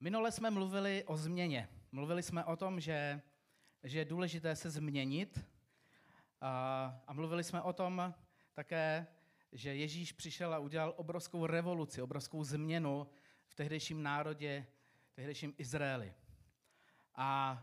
[0.00, 1.68] Minule jsme mluvili o změně.
[1.92, 3.20] Mluvili jsme o tom, že,
[3.82, 5.46] že je důležité se změnit.
[6.40, 8.14] A, a mluvili jsme o tom
[8.54, 9.06] také,
[9.52, 13.06] že Ježíš přišel a udělal obrovskou revoluci, obrovskou změnu
[13.46, 14.66] v tehdejším národě,
[15.08, 16.14] v tehdejším Izraeli.
[17.14, 17.62] A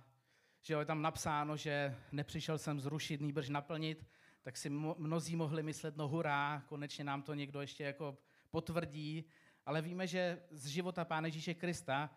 [0.61, 4.07] že je tam napsáno, že nepřišel jsem zrušit, nýbrž naplnit,
[4.41, 8.18] tak si mnozí mohli myslet, no hurá, konečně nám to někdo ještě jako
[8.50, 9.25] potvrdí,
[9.66, 12.09] ale víme, že z života Pána Ježíše Krista,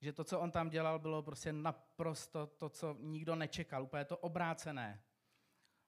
[0.00, 4.16] že to, co on tam dělal, bylo prostě naprosto to, co nikdo nečekal, úplně to
[4.16, 5.02] obrácené.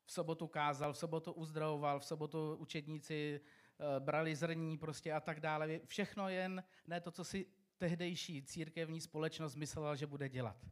[0.04, 5.40] V sobotu kázal, v sobotu uzdravoval, v sobotu učedníci eh, brali zrní prostě a tak
[5.40, 5.80] dále.
[5.84, 7.46] Všechno jen ne to, co si
[7.78, 10.66] tehdejší církevní společnost myslela, že bude dělat.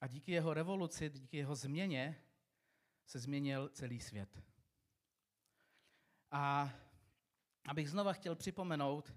[0.00, 2.22] A díky jeho revoluci, díky jeho změně
[3.06, 4.42] se změnil celý svět.
[6.30, 6.70] A
[7.68, 9.14] abych znova chtěl připomenout,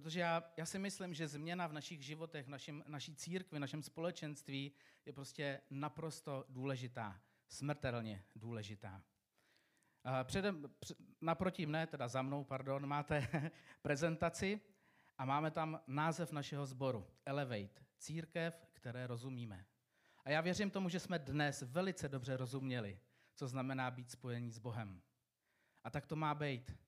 [0.00, 3.60] protože já, já si myslím, že změna v našich životech, v našem, naší církvi, v
[3.60, 4.72] našem společenství
[5.06, 9.02] je prostě naprosto důležitá, smrtelně důležitá.
[10.24, 10.70] Předem,
[11.20, 13.28] naproti mne, teda za mnou, pardon, máte
[13.82, 14.60] prezentaci
[15.18, 17.06] a máme tam název našeho sboru.
[17.26, 17.82] Elevate.
[17.98, 19.66] Církev, které rozumíme.
[20.24, 23.00] A já věřím tomu, že jsme dnes velice dobře rozuměli,
[23.34, 25.02] co znamená být spojení s Bohem.
[25.84, 26.78] A tak to má být.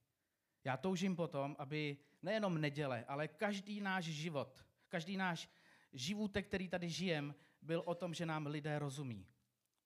[0.65, 5.49] Já toužím potom, aby nejenom neděle, ale každý náš život, každý náš
[5.93, 9.27] životek, který tady žijem, byl o tom, že nám lidé rozumí.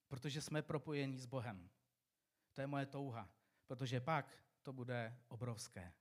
[0.07, 1.69] Protože jsme propojení s Bohem.
[2.53, 3.29] To je moje touha,
[3.67, 5.93] protože pak to bude obrovské.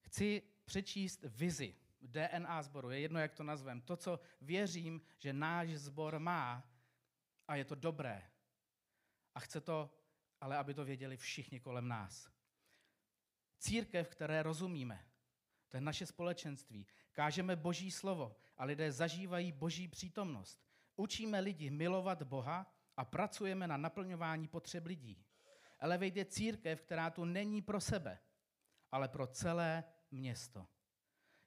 [0.00, 3.80] Chci přečíst vizi DNA sboru, je jedno, jak to nazvem.
[3.80, 6.70] To, co věřím, že náš sbor má
[7.48, 8.30] a je to dobré.
[9.34, 9.90] A chce to,
[10.40, 12.35] ale aby to věděli všichni kolem nás.
[13.66, 15.04] Církev, které rozumíme,
[15.68, 16.86] to je naše společenství.
[17.12, 20.64] Kážeme boží slovo a lidé zažívají boží přítomnost.
[20.96, 25.24] Učíme lidi milovat Boha a pracujeme na naplňování potřeb lidí.
[25.78, 28.18] Elevate je církev, která tu není pro sebe,
[28.92, 30.66] ale pro celé město.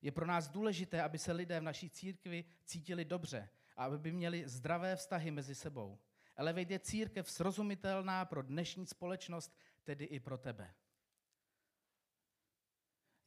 [0.02, 4.48] Je pro nás důležité, aby se lidé v naší církvi cítili dobře a aby měli
[4.48, 6.00] zdravé vztahy mezi sebou.
[6.36, 10.74] Elevate je církev srozumitelná pro dnešní společnost, tedy i pro tebe.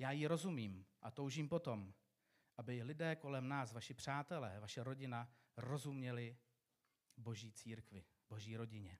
[0.03, 1.95] Já ji rozumím a toužím potom,
[2.57, 6.37] aby lidé kolem nás, vaši přátelé, vaše rodina, rozuměli
[7.17, 8.99] boží církvi, boží rodině.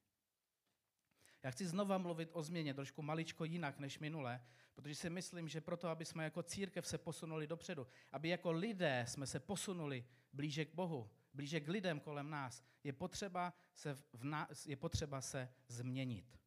[1.43, 5.61] Já chci znova mluvit o změně trošku maličko jinak než minule, protože si myslím, že
[5.61, 10.65] proto, aby jsme jako církev se posunuli dopředu, aby jako lidé jsme se posunuli blíže
[10.65, 15.49] k Bohu, blíže k lidem kolem nás, je potřeba se, v nás, je potřeba se
[15.69, 16.39] změnit.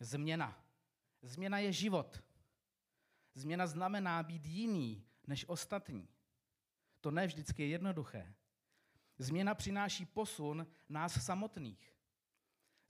[0.00, 0.64] Změna.
[1.22, 2.22] Změna je život.
[3.34, 6.08] Změna znamená být jiný než ostatní.
[7.00, 8.34] To ne vždycky je jednoduché.
[9.18, 11.94] Změna přináší posun nás samotných.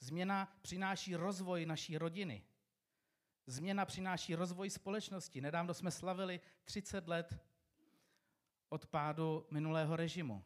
[0.00, 2.42] Změna přináší rozvoj naší rodiny.
[3.46, 5.40] Změna přináší rozvoj společnosti.
[5.40, 7.38] Nedávno jsme slavili 30 let
[8.68, 10.44] od pádu minulého režimu.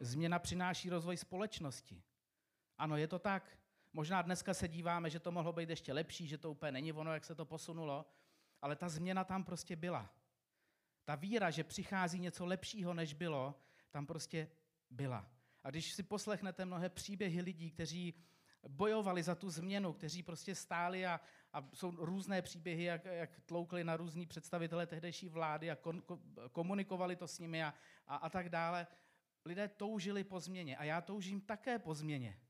[0.00, 2.02] Změna přináší rozvoj společnosti.
[2.78, 3.58] Ano, je to tak.
[3.92, 7.14] Možná dneska se díváme, že to mohlo být ještě lepší, že to úplně není ono,
[7.14, 8.06] jak se to posunulo,
[8.62, 10.14] ale ta změna tam prostě byla.
[11.04, 13.54] Ta víra, že přichází něco lepšího, než bylo,
[13.90, 14.48] tam prostě
[14.90, 15.30] byla.
[15.64, 18.14] A když si poslechnete mnohé příběhy lidí, kteří
[18.68, 21.20] bojovali za tu změnu, kteří prostě stáli a,
[21.52, 26.02] a jsou různé příběhy, jak, jak tloukli na různý představitele tehdejší vlády a kon,
[26.52, 27.74] komunikovali to s nimi a,
[28.06, 28.86] a, a tak dále.
[29.44, 32.40] Lidé toužili po změně a já toužím také po změně.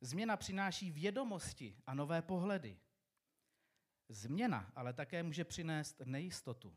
[0.00, 2.78] Změna přináší vědomosti a nové pohledy.
[4.08, 6.76] Změna ale také může přinést nejistotu.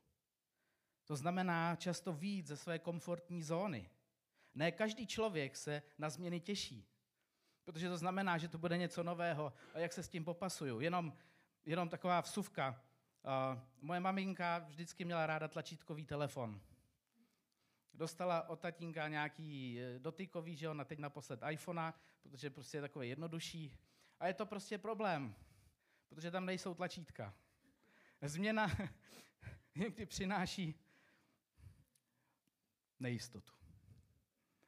[1.06, 3.90] To znamená často víc ze své komfortní zóny.
[4.56, 6.88] Ne každý člověk se na změny těší,
[7.64, 10.80] protože to znamená, že to bude něco nového a jak se s tím popasuju.
[10.80, 11.14] Jenom,
[11.66, 12.84] jenom taková vsuvka.
[13.82, 16.62] Moje maminka vždycky měla ráda tlačítkový telefon.
[17.94, 23.10] Dostala od tatínka nějaký eh, dotykový, že ona teď naposled iPhonea, protože prostě je takový
[23.10, 23.78] jednodušší.
[24.20, 25.36] A je to prostě problém,
[26.10, 27.34] protože tam nejsou tlačítka.
[28.22, 28.68] Změna
[29.76, 30.76] někdy přináší
[33.00, 33.54] nejistotu.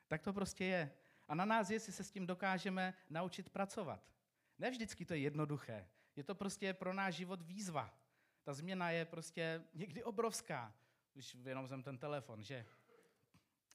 [0.07, 0.91] Tak to prostě je.
[1.27, 4.11] A na nás je, jestli se s tím dokážeme naučit pracovat.
[4.59, 5.87] Ne vždycky to je jednoduché.
[6.15, 7.97] Je to prostě pro náš život výzva.
[8.43, 10.73] Ta změna je prostě někdy obrovská,
[11.13, 12.65] když jenom jsem ten telefon, že?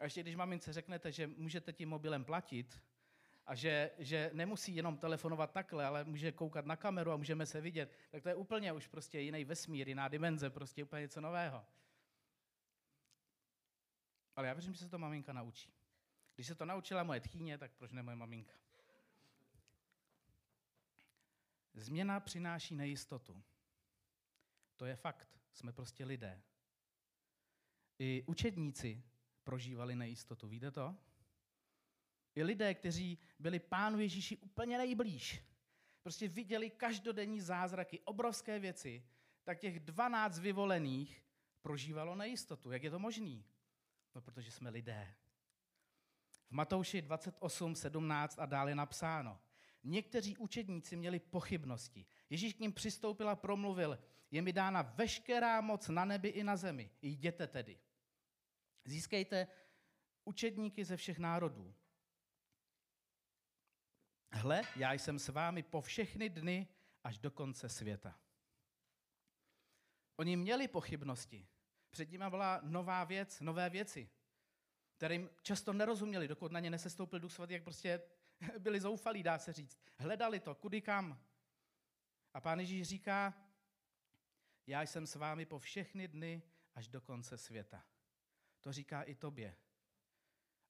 [0.01, 2.83] A ještě když mamince řeknete, že můžete tím mobilem platit
[3.47, 7.61] a že, že nemusí jenom telefonovat takhle, ale může koukat na kameru a můžeme se
[7.61, 11.65] vidět, tak to je úplně už prostě jiný vesmír, jiná dimenze, prostě úplně něco nového.
[14.37, 15.73] Ale já věřím, že se to maminka naučí.
[16.35, 18.55] Když se to naučila moje tchýně, tak proč ne moje maminka?
[21.75, 23.43] Změna přináší nejistotu.
[24.77, 25.29] To je fakt.
[25.53, 26.43] Jsme prostě lidé.
[27.99, 29.03] I učedníci
[29.45, 30.49] prožívali nejistotu.
[30.49, 30.97] Víte to?
[32.37, 35.43] I lidé, kteří byli pánu Ježíši úplně nejblíž,
[36.03, 39.05] prostě viděli každodenní zázraky, obrovské věci,
[39.45, 41.25] tak těch 12 vyvolených
[41.63, 42.73] prožívalo nejistotu.
[42.73, 43.45] Jak je to možný?
[44.15, 45.15] No, protože jsme lidé.
[46.49, 49.41] V Matouši 28, 17 a dále napsáno.
[49.85, 52.07] Někteří učedníci měli pochybnosti.
[52.31, 53.99] Ježíš k ním přistoupil a promluvil,
[54.31, 56.91] je mi dána veškerá moc na nebi i na zemi.
[57.03, 57.79] Jděte tedy.
[58.85, 59.47] Získejte
[60.25, 61.75] učedníky ze všech národů.
[64.31, 66.69] Hle, já jsem s vámi po všechny dny
[67.05, 68.21] až do konce světa.
[70.17, 71.49] Oni měli pochybnosti.
[71.91, 74.11] Před nimi byla nová věc, nové věci,
[74.97, 78.03] kterým často nerozuměli, dokud na ně nesestoupil Duch Svatý, jak prostě
[78.59, 79.79] byli zoufalí, dá se říct.
[79.99, 81.21] Hledali to, kudy kam.
[82.35, 83.35] A pán Ježíš říká,
[84.67, 86.43] já jsem s vámi po všechny dny
[86.75, 87.85] až do konce světa.
[88.61, 89.57] To říká i tobě.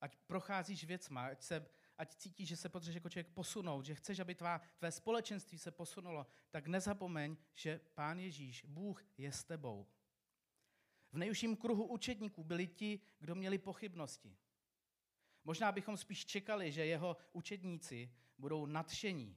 [0.01, 1.67] Ať procházíš věcma, ať, se,
[1.99, 5.71] ať cítíš, že se potřebuješ jako člověk posunout, že chceš, aby tvá, tvé společenství se
[5.71, 9.87] posunulo, tak nezapomeň, že Pán Ježíš, Bůh je s tebou.
[11.13, 14.37] V nejužším kruhu učedníků byli ti, kdo měli pochybnosti.
[15.45, 19.37] Možná bychom spíš čekali, že jeho učedníci budou nadšení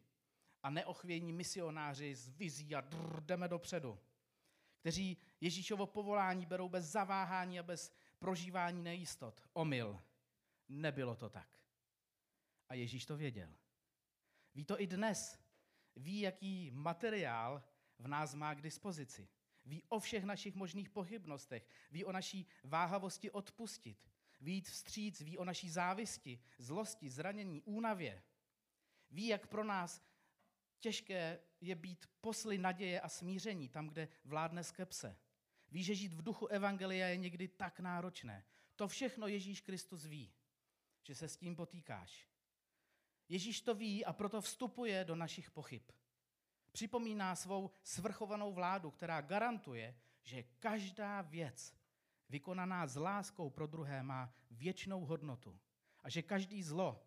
[0.64, 4.00] a neochvějní misionáři z vizí a drr, jdeme dopředu,
[4.80, 9.44] kteří Ježíšovo povolání berou bez zaváhání a bez prožívání nejistot.
[9.54, 10.02] Omyl.
[10.70, 11.59] Nebylo to tak.
[12.70, 13.56] A Ježíš to věděl.
[14.56, 15.40] Ví to i dnes.
[15.96, 17.64] Ví, jaký materiál
[18.00, 19.30] v nás má k dispozici.
[19.66, 21.70] Ví o všech našich možných pochybnostech.
[21.92, 24.10] Ví o naší váhavosti odpustit.
[24.42, 28.24] Ví vstříc, ví o naší závisti, zlosti, zranění, únavě.
[29.12, 30.02] Ví, jak pro nás
[30.80, 35.18] těžké je být posly naděje a smíření tam, kde vládne skepse.
[35.72, 38.46] Ví, že žít v duchu Evangelia je někdy tak náročné.
[38.76, 40.34] To všechno Ježíš Kristus ví,
[41.04, 42.28] že se s tím potýkáš.
[43.30, 45.82] Ježíš to ví a proto vstupuje do našich pochyb.
[46.72, 51.76] Připomíná svou svrchovanou vládu, která garantuje, že každá věc
[52.30, 55.60] vykonaná s láskou pro druhé má věčnou hodnotu
[56.04, 57.06] a že každý zlo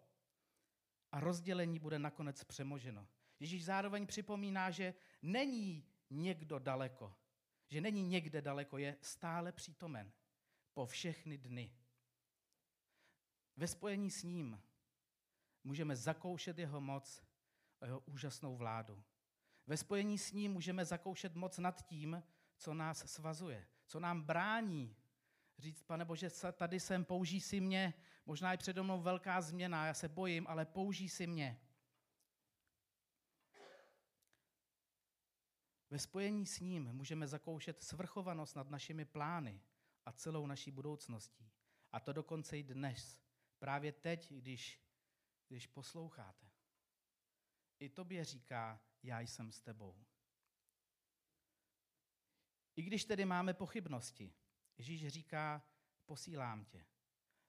[1.13, 3.09] a rozdělení bude nakonec přemoženo.
[3.41, 7.15] Ježíš zároveň připomíná, že není někdo daleko,
[7.69, 10.13] že není někde daleko, je stále přítomen
[10.75, 11.73] po všechny dny.
[13.57, 14.63] Ve spojení s ním
[15.65, 17.25] můžeme zakoušet jeho moc
[17.81, 19.03] a jeho úžasnou vládu.
[19.67, 22.23] Ve spojení s ním můžeme zakoušet moc nad tím,
[22.57, 24.97] co nás svazuje, co nám brání
[25.63, 27.95] říct, pane Bože, tady jsem, použij si mě,
[28.27, 31.61] možná je přede mnou velká změna, já se bojím, ale použij si mě.
[35.91, 39.63] Ve spojení s ním můžeme zakoušet svrchovanost nad našimi plány
[40.07, 41.51] a celou naší budoucností.
[41.93, 43.23] A to dokonce i dnes,
[43.59, 44.82] právě teď, když,
[45.53, 46.51] když posloucháte.
[47.79, 50.05] I tobě říká, já jsem s tebou.
[52.77, 54.35] I když tedy máme pochybnosti,
[54.79, 55.63] Ježíš říká,
[56.07, 56.87] posílám tě.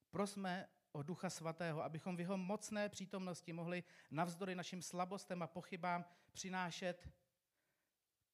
[0.09, 6.05] Prosme o Ducha Svatého, abychom v jeho mocné přítomnosti mohli navzdory našim slabostem a pochybám
[6.31, 7.09] přinášet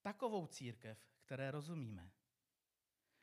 [0.02, 2.10] takovou církev, které rozumíme.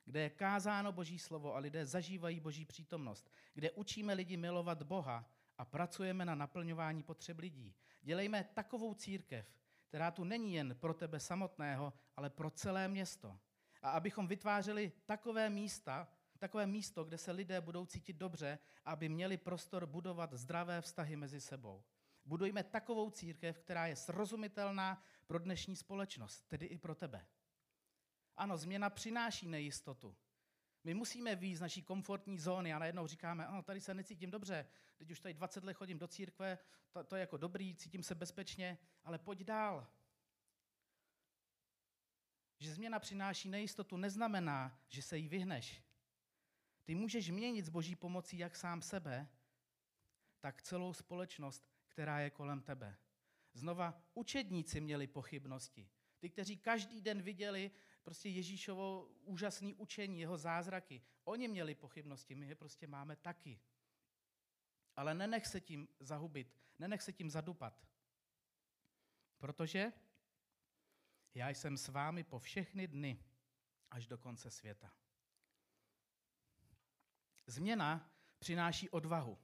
[0.06, 3.32] Kde je kázáno Boží slovo a lidé zažívají Boží přítomnost.
[3.54, 7.76] Kde učíme lidi milovat Boha a pracujeme na naplňování potřeb lidí.
[8.02, 9.56] Dělejme takovou církev,
[9.88, 13.40] která tu není jen pro tebe samotného, ale pro celé město
[13.82, 16.08] a abychom vytvářeli takové místa,
[16.40, 21.42] takové místo, kde se lidé budou cítit dobře, aby měli prostor budovat zdravé vztahy mezi
[21.42, 21.84] sebou.
[22.26, 27.26] Budujme takovou církev, která je srozumitelná pro dnešní společnost, tedy i pro tebe.
[28.36, 30.16] Ano, změna přináší nejistotu.
[30.88, 34.67] My musíme výjít z naší komfortní zóny a najednou říkáme, ano, tady se necítím dobře,
[34.98, 36.58] teď už tady 20 let chodím do církve,
[36.91, 39.88] to, to je jako dobrý, cítím se bezpečně, ale pojď dál.
[42.60, 45.84] Že změna přináší nejistotu, neznamená, že se jí vyhneš.
[46.84, 49.27] Ty můžeš měnit s boží pomocí jak sám sebe,
[50.39, 52.98] tak celou společnost, která je kolem tebe.
[53.53, 55.89] Znova, učedníci měli pochybnosti.
[56.20, 57.72] Ty, kteří každý den viděli
[58.08, 63.60] prostě Ježíšovo úžasné učení, jeho zázraky, oni měli pochybnosti, my je prostě máme taky.
[64.96, 67.88] Ale nenech se tím zahubit, nenech se tím zadupat.
[69.38, 69.92] Protože
[71.34, 73.24] já jsem s vámi po všechny dny
[73.92, 74.94] až do konce světa.
[77.48, 79.38] Změna přináší odvahu.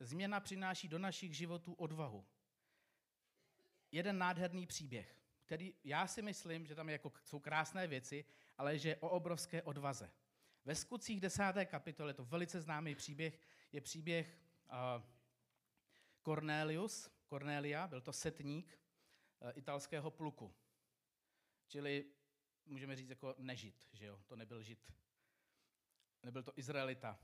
[0.00, 2.26] Změna přináší do našich životů odvahu.
[3.92, 5.18] Jeden nádherný příběh,
[5.48, 8.24] který já si myslím, že tam jako, jsou krásné věci,
[8.58, 10.10] ale že o obrovské odvaze.
[10.64, 13.40] Ve skutcích desáté kapitole, to velice známý příběh,
[13.72, 14.38] je příběh
[14.70, 15.02] uh,
[16.22, 18.80] Cornelius, Cornelia, byl to setník
[19.40, 20.54] uh, italského pluku.
[21.66, 22.04] Čili
[22.66, 24.20] můžeme říct jako nežid, že jo?
[24.26, 24.92] To nebyl žid.
[26.22, 27.18] Nebyl to Izraelita.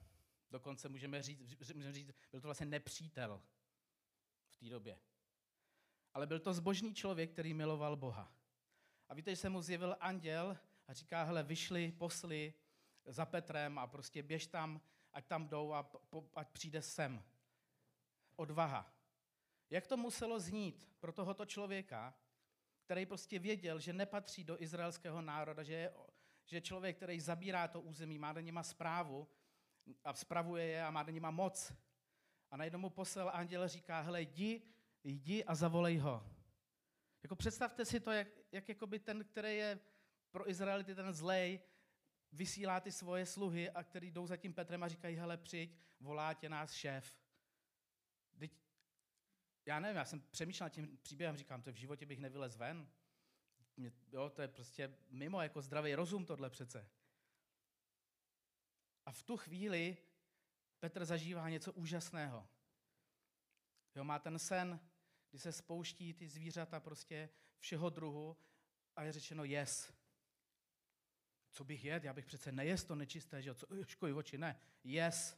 [0.51, 1.41] Dokonce můžeme říct,
[1.75, 3.43] můžeme říct, byl to vlastně nepřítel
[4.49, 4.99] v té době.
[6.15, 8.33] Ale byl to zbožný člověk, který miloval Boha.
[9.09, 12.55] A víte, že se mu zjevil anděl a říká, hele, vyšli, posli
[13.07, 14.81] za Petrem a prostě běž tam,
[15.13, 17.23] ať tam jdou a po, ať přijde sem.
[18.37, 18.93] Odvaha.
[19.71, 22.15] Jak to muselo znít pro tohoto člověka,
[22.85, 25.93] který prostě věděl, že nepatří do izraelského národa, že je,
[26.45, 29.29] že člověk, který zabírá to území, má do něma zprávu
[30.05, 31.73] a spravuje je a má do něma moc.
[32.51, 34.63] A najednou mu poslal anděl říká, hele, jdi,
[35.05, 36.31] jdi a zavolej ho.
[37.23, 39.81] Jako představte si to, jak, jak jakoby ten, který je
[40.31, 41.61] pro Izraelity ten zlej,
[42.33, 46.35] vysílá ty svoje sluhy a který jdou za tím Petrem a říkají, hele, přijď, volá
[46.35, 47.19] tě nás šéf.
[48.39, 48.53] Teď,
[49.67, 52.89] já nevím, já jsem přemýšlel tím příběhem, říkám, to v životě bych nevylez ven.
[53.77, 56.91] Mě, jo, to je prostě mimo jako zdravý rozum tohle přece.
[59.07, 59.97] A v tu chvíli
[60.81, 62.49] Petr zažívá něco úžasného.
[63.95, 64.81] Jo, má ten sen,
[65.35, 68.37] kdy se spouští ty zvířata prostě všeho druhu
[68.97, 69.93] a je řečeno yes.
[71.51, 72.07] Co bych jedl?
[72.07, 74.17] Já bych přece nejest to nečisté, že jo?
[74.17, 74.61] Oči, ne.
[74.85, 75.37] Yes.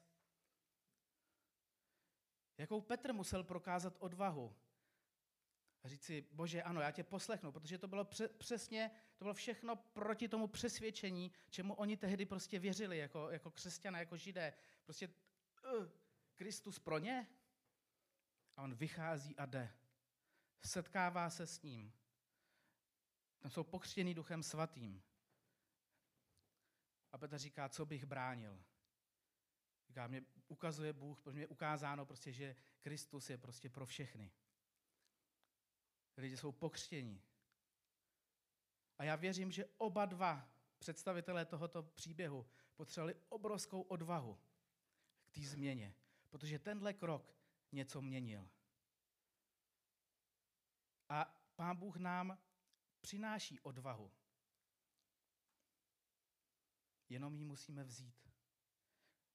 [2.58, 4.56] Jakou Petr musel prokázat odvahu?
[5.82, 8.04] A říct si, bože, ano, já tě poslechnu, protože to bylo
[8.38, 13.98] přesně, to bylo všechno proti tomu přesvědčení, čemu oni tehdy prostě věřili, jako, jako křesťané,
[13.98, 14.52] jako židé.
[14.84, 15.86] Prostě uh,
[16.34, 17.26] Kristus pro ně?
[18.56, 19.86] A on vychází a jde.
[20.64, 21.92] Setkává se s ním.
[23.38, 25.02] Tam jsou pokřtěný duchem svatým.
[27.12, 28.64] A Petr říká, co bych bránil.
[29.88, 34.32] Říká, mě ukazuje Bůh, protože mě je ukázáno prostě, že Kristus je prostě pro všechny.
[36.16, 37.22] Lidi jsou pokřtění.
[38.98, 44.38] A já věřím, že oba dva představitelé tohoto příběhu potřebovali obrovskou odvahu
[45.25, 45.94] k té změně,
[46.30, 47.34] protože tenhle krok
[47.72, 48.48] něco měnil.
[51.08, 51.25] A
[51.56, 52.38] Pán Bůh nám
[53.00, 54.12] přináší odvahu.
[57.08, 58.28] Jenom ji musíme vzít.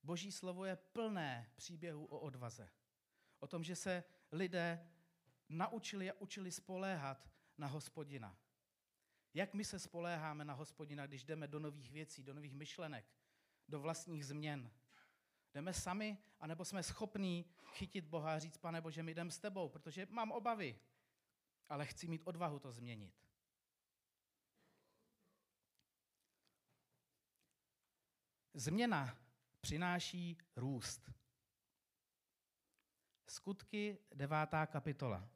[0.04, 2.70] Boží slovo je plné příběhů o odvaze.
[3.40, 4.90] O tom, že se lidé
[5.50, 8.38] naučili a učili spoléhat na hospodina.
[9.34, 13.06] Jak my se spoléháme na hospodina, když jdeme do nových věcí, do nových myšlenek,
[13.68, 14.72] do vlastních změn?
[15.54, 19.70] Jdeme sami, anebo jsme schopní chytit Boha a říct, pane Bože, my jdem s tebou,
[19.70, 20.80] protože mám obavy,
[21.72, 23.14] ale chci mít odvahu to změnit.
[28.54, 29.18] Změna
[29.62, 31.12] přináší růst.
[33.28, 35.30] Skutky, devátá kapitola.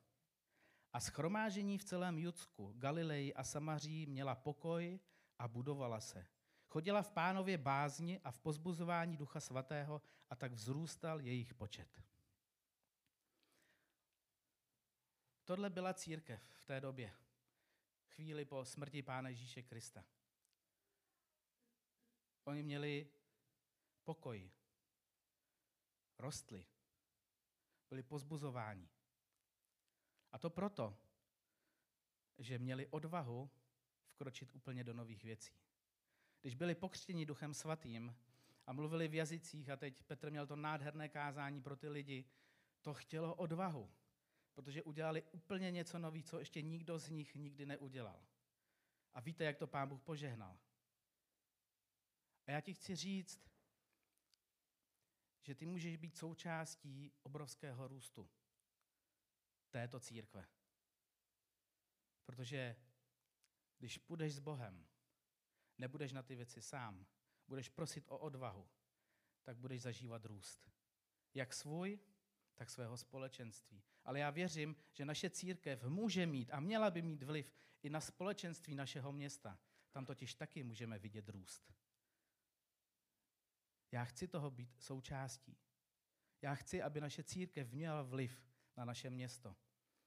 [0.93, 4.99] A schromážení v celém Judsku, Galileji a Samaří měla pokoj
[5.39, 6.27] a budovala se.
[6.67, 12.01] Chodila v pánově bázni a v pozbuzování ducha svatého a tak vzrůstal jejich počet.
[15.45, 17.13] Tohle byla církev v té době,
[18.07, 20.05] chvíli po smrti Pána Ježíše Krista.
[22.43, 23.09] Oni měli
[24.03, 24.51] pokoj,
[26.17, 26.65] rostli,
[27.89, 28.89] byli pozbuzováni.
[30.31, 30.97] A to proto,
[32.37, 33.49] že měli odvahu
[34.07, 35.53] vkročit úplně do nových věcí.
[36.41, 38.15] Když byli pokřtěni Duchem Svatým
[38.65, 42.25] a mluvili v jazycích, a teď Petr měl to nádherné kázání pro ty lidi,
[42.81, 43.91] to chtělo odvahu,
[44.55, 48.25] protože udělali úplně něco nového, co ještě nikdo z nich nikdy neudělal.
[49.13, 50.59] A víte, jak to pán Bůh požehnal.
[52.47, 53.51] A já ti chci říct,
[55.41, 58.29] že ty můžeš být součástí obrovského růstu
[59.69, 60.47] této církve.
[62.25, 62.75] Protože
[63.77, 64.87] když půjdeš s Bohem,
[65.77, 67.05] nebudeš na ty věci sám,
[67.47, 68.69] budeš prosit o odvahu,
[69.43, 70.69] tak budeš zažívat růst.
[71.33, 71.99] Jak svůj,
[72.55, 73.83] tak svého společenství.
[74.05, 78.01] Ale já věřím, že naše církev může mít a měla by mít vliv i na
[78.01, 79.59] společenství našeho města.
[79.91, 81.73] Tam totiž taky můžeme vidět růst.
[83.91, 85.57] Já chci toho být součástí.
[86.41, 88.45] Já chci, aby naše církev měla vliv
[88.77, 89.55] na naše město.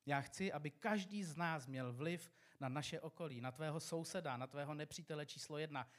[0.07, 4.47] Já chci, aby každý z nás měl vliv na naše okolí, na tvého souseda, na
[4.47, 5.91] tvého nepřítele číslo jedna.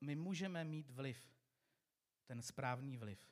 [0.00, 1.30] My můžeme mít vliv,
[2.26, 3.30] ten správný vliv.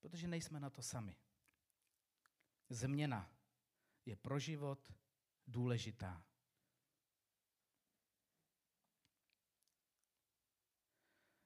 [0.00, 1.16] Protože nejsme na to sami.
[2.68, 3.30] Změna
[4.06, 4.92] je pro život
[5.46, 6.24] důležitá.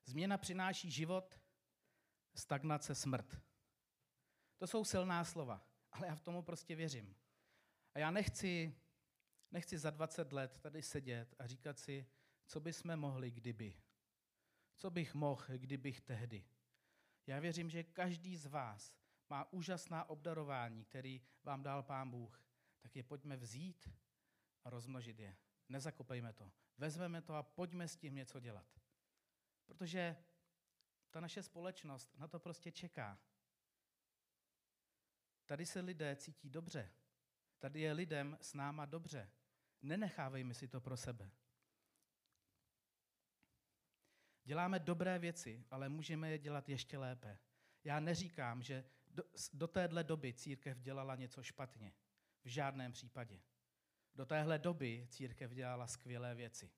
[0.04, 1.40] Změna přináší život,
[2.34, 3.40] stagnace smrt.
[4.58, 7.16] To jsou silná slova, ale já v tomu prostě věřím.
[7.94, 8.76] A já nechci,
[9.50, 12.06] nechci za 20 let tady sedět a říkat si,
[12.46, 13.82] co bychom mohli kdyby.
[14.76, 16.44] Co bych mohl, kdybych tehdy.
[17.26, 18.96] Já věřím, že každý z vás
[19.30, 22.42] má úžasná obdarování, který vám dal Pán Bůh.
[22.80, 23.88] Tak je pojďme vzít
[24.64, 25.36] a rozmnožit je.
[25.68, 26.52] Nezakopejme to.
[26.78, 28.80] Vezmeme to a pojďme s tím něco dělat.
[29.66, 30.16] Protože
[31.10, 33.18] ta naše společnost na to prostě čeká.
[35.46, 36.90] Tady se lidé cítí dobře.
[37.58, 39.30] Tady je lidem s náma dobře.
[39.82, 41.30] Nenechávejme si to pro sebe.
[44.44, 47.38] Děláme dobré věci, ale můžeme je dělat ještě lépe.
[47.84, 48.84] Já neříkám, že
[49.18, 51.92] do, do téhle doby církev dělala něco špatně.
[52.44, 53.42] V žádném případě.
[54.14, 56.70] Do téhle doby církev dělala skvělé věci.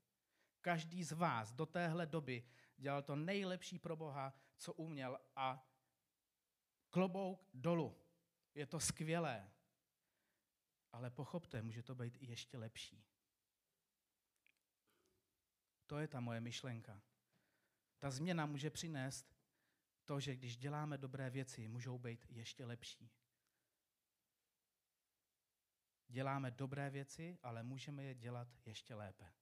[0.61, 2.45] Každý z vás do téhle doby
[2.77, 5.69] dělal to nejlepší pro Boha, co uměl a
[6.91, 7.97] klobouk dolů.
[8.55, 9.51] Je to skvělé.
[10.93, 13.05] Ale pochopte, může to být i ještě lepší.
[15.87, 17.01] To je ta moje myšlenka.
[17.99, 19.40] Ta změna může přinést
[20.05, 23.11] to, že když děláme dobré věci, můžou být ještě lepší.
[26.09, 29.33] Děláme dobré věci, ale můžeme je dělat ještě lépe.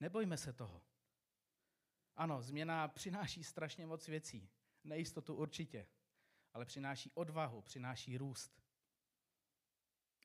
[0.00, 0.82] Nebojme se toho.
[2.16, 4.50] Ano, změna přináší strašně moc věcí.
[4.84, 5.86] Nejistotu určitě,
[6.52, 8.62] ale přináší odvahu, přináší růst.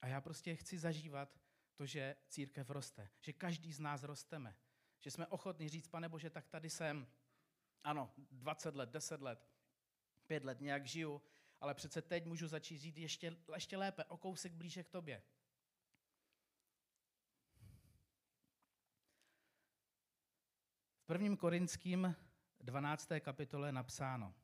[0.02, 1.40] A já prostě chci zažívat
[1.76, 4.58] to, že církev roste, že každý z nás rosteme,
[5.00, 7.08] že jsme ochotní říct, pane Bože, tak tady jsem,
[7.84, 9.48] ano, 20 let, 10 let,
[10.28, 11.22] 5 let nějak žiju,
[11.62, 15.24] ale přece teď můžu začít žít ještě, ještě lépe, o kousek blíže k tobě.
[20.98, 22.16] V prvním korinským
[22.60, 23.10] 12.
[23.20, 24.36] kapitole napsáno,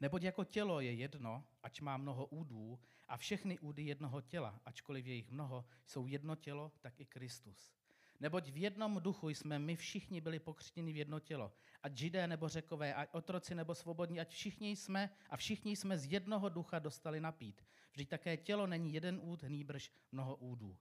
[0.00, 5.06] Neboť jako tělo je jedno, ač má mnoho údů, a všechny údy jednoho těla, ačkoliv
[5.06, 7.74] je jich mnoho, jsou jedno tělo, tak i Kristus.
[8.20, 11.52] Neboť v jednom duchu jsme my všichni byli pokřtěni v jedno tělo.
[11.82, 16.12] Ať židé nebo řekové, ať otroci nebo svobodní, ať všichni jsme a všichni jsme z
[16.12, 17.64] jednoho ducha dostali napít.
[17.92, 20.76] Vždyť také tělo není jeden úd, nýbrž mnoho údů.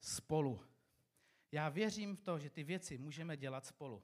[0.00, 0.60] Spolu.
[1.52, 4.02] Já věřím v to, že ty věci můžeme dělat spolu.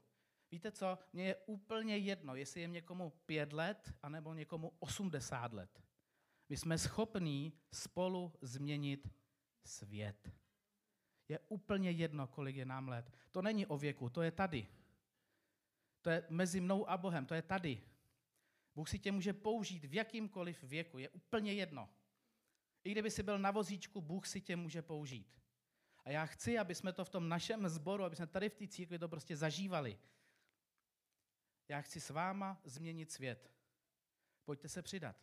[0.51, 0.99] Víte co?
[1.13, 5.83] Mně je úplně jedno, jestli je někomu pět let, anebo někomu 80 let.
[6.49, 9.09] My jsme schopní spolu změnit
[9.65, 10.40] svět.
[11.31, 13.13] Je úplně jedno, kolik je nám let.
[13.31, 14.67] To není o věku, to je tady.
[16.03, 17.83] To je mezi mnou a Bohem, to je tady.
[18.75, 21.89] Bůh si tě může použít v jakýmkoliv věku, je úplně jedno.
[22.85, 25.41] I kdyby si byl na vozíčku, Bůh si tě může použít.
[26.05, 28.69] A já chci, aby jsme to v tom našem sboru, aby jsme tady v té
[28.69, 29.99] církvi to prostě zažívali.
[31.69, 33.53] Já chci s váma změnit svět.
[34.45, 35.17] Pojďte se přidat.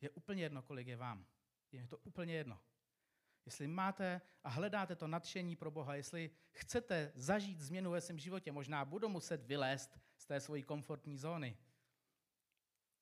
[0.00, 1.26] Je úplně jedno, kolik je vám.
[1.72, 2.60] Je to úplně jedno.
[3.46, 8.52] Jestli máte a hledáte to nadšení pro Boha, jestli chcete zažít změnu ve svém životě,
[8.52, 11.58] možná budu muset vylézt z té svojí komfortní zóny.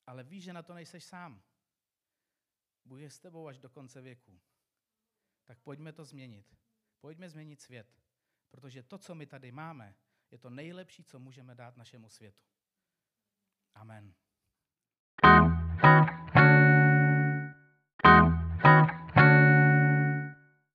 [0.06, 1.42] Ale víš, že na to nejseš sám.
[2.84, 4.40] Bůh je s tebou až do konce věku.
[5.44, 6.56] Tak pojďme to změnit.
[7.00, 7.98] Pojďme změnit svět.
[8.50, 9.96] Protože to, co my tady máme,
[10.30, 12.44] je to nejlepší, co můžeme dát našemu světu.
[13.74, 14.14] Amen.